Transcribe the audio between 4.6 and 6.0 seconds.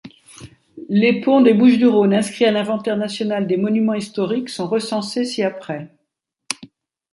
recensés ci-après.